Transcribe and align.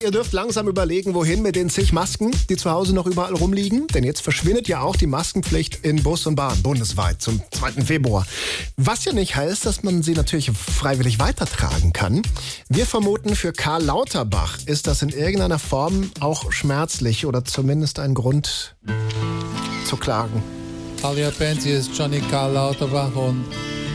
Ihr 0.00 0.12
dürft 0.12 0.32
langsam 0.32 0.68
überlegen, 0.68 1.14
wohin 1.14 1.42
mit 1.42 1.56
den 1.56 1.68
zig 1.70 1.92
Masken, 1.92 2.30
die 2.48 2.56
zu 2.56 2.70
Hause 2.70 2.94
noch 2.94 3.06
überall 3.06 3.34
rumliegen. 3.34 3.88
Denn 3.88 4.04
jetzt 4.04 4.20
verschwindet 4.20 4.68
ja 4.68 4.80
auch 4.80 4.94
die 4.94 5.08
Maskenpflicht 5.08 5.84
in 5.84 6.04
Bus 6.04 6.24
und 6.24 6.36
Bahn 6.36 6.62
bundesweit 6.62 7.20
zum 7.20 7.42
2. 7.50 7.84
Februar. 7.84 8.24
Was 8.76 9.04
ja 9.06 9.12
nicht 9.12 9.34
heißt, 9.34 9.66
dass 9.66 9.82
man 9.82 10.04
sie 10.04 10.12
natürlich 10.12 10.52
freiwillig 10.52 11.18
weitertragen 11.18 11.92
kann. 11.92 12.22
Wir 12.68 12.86
vermuten, 12.86 13.34
für 13.34 13.52
Karl 13.52 13.82
Lauterbach 13.82 14.58
ist 14.66 14.86
das 14.86 15.02
in 15.02 15.08
irgendeiner 15.08 15.58
Form 15.58 16.12
auch 16.20 16.52
schmerzlich 16.52 17.26
oder 17.26 17.44
zumindest 17.44 17.98
ein 17.98 18.14
Grund 18.14 18.76
zu 19.84 19.96
klagen. 19.96 20.44
Alia 21.02 21.32
Penzi 21.32 21.70
ist 21.70 21.90
Johnny 21.98 22.20
Karl 22.30 22.52
Lauterbach 22.52 23.16
und 23.16 23.44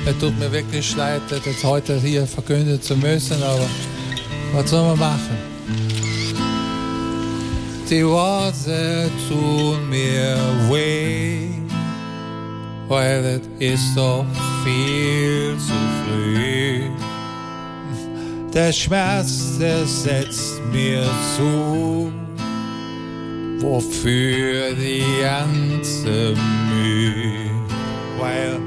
es 0.05 0.17
tut 0.17 0.37
mir 0.37 0.51
wirklich 0.51 0.97
leid, 0.97 1.21
das 1.29 1.63
heute 1.63 1.97
hier 2.01 2.27
verkünden 2.27 2.81
zu 2.81 2.97
müssen, 2.97 3.41
aber 3.41 3.69
was 4.51 4.69
soll 4.69 4.85
man 4.85 4.99
machen? 4.99 5.53
Die 7.89 8.05
Worte 8.07 9.11
tun 9.27 9.89
mir 9.89 10.37
weh, 10.69 11.49
weil 12.87 13.41
es 13.59 13.73
ist 13.73 13.97
doch 13.97 14.25
viel 14.63 15.55
zu 15.57 15.73
früh. 16.01 16.81
Der 18.53 18.71
Schmerz, 18.71 19.57
der 19.59 19.85
setzt 19.85 20.61
mir 20.71 21.03
zu, 21.35 22.11
wofür 23.59 24.73
die 24.75 25.03
ganze 25.21 26.35
Mühe, 26.69 27.51
weil 28.17 28.59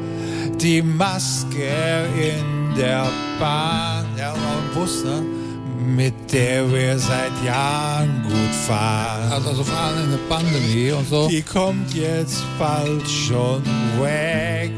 die 0.60 0.82
Maske 0.82 2.04
in 2.16 2.76
der 2.76 3.06
Bahn, 3.40 4.04
ja, 4.18 4.34
im 4.34 4.74
Bus, 4.74 5.04
ne? 5.04 5.45
Mit 5.78 6.32
der 6.32 6.70
wir 6.72 6.98
seit 6.98 7.32
Jahren 7.44 8.22
gut 8.22 8.54
fahren. 8.66 9.32
Also, 9.32 9.50
also 9.50 9.64
vor 9.64 9.78
allem 9.78 10.04
in 10.04 10.10
der 10.10 10.34
Pandemie 10.34 10.92
und 10.92 11.08
so. 11.08 11.28
Die 11.28 11.42
kommt 11.42 11.94
jetzt 11.94 12.42
bald 12.58 13.08
schon 13.08 13.62
weg. 14.00 14.70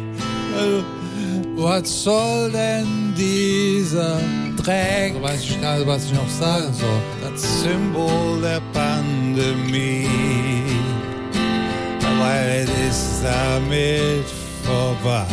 Was 1.57 2.05
soll 2.05 2.53
denn 2.53 3.15
dieser 3.17 4.21
Dreck? 4.57 5.15
Also 5.15 5.23
weiß 5.23 5.43
ich 5.43 5.61
gar 5.61 5.77
nicht, 5.77 5.87
was 5.87 6.05
ich 6.05 6.13
noch 6.13 6.29
sagen 6.29 6.73
soll. 6.73 7.01
Das 7.21 7.63
Symbol 7.63 8.41
der 8.41 8.61
Pandemie. 8.73 10.09
Weil 12.21 12.69
es 12.89 12.97
ist 12.97 13.25
damit 13.25 14.25
vorbei. 14.63 15.27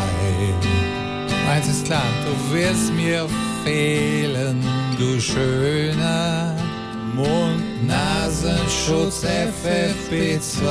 Eins 1.49 1.67
ist 1.67 1.85
klar, 1.85 2.01
du 2.25 2.55
wirst 2.55 2.91
mir 2.93 3.27
fehlen, 3.63 4.63
du 4.97 5.19
schöner 5.19 6.55
Mund-Nasenschutz 7.15 9.23
FFP2. 9.23 10.67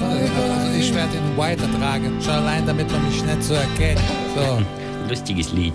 Also 0.00 0.78
ich 0.78 0.94
werde 0.94 1.16
ihn 1.16 1.36
weitertragen, 1.36 2.22
schon 2.22 2.34
allein 2.34 2.64
damit 2.66 2.90
man 2.90 3.02
mich 3.06 3.24
nicht 3.24 3.42
so 3.42 3.54
erkennt. 3.54 4.00
So. 4.36 4.60
Lustiges 5.08 5.52
Lied. 5.52 5.74